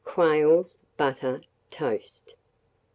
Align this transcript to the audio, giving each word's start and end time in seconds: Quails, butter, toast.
Quails, 0.03 0.79
butter, 0.97 1.43
toast. 1.69 2.33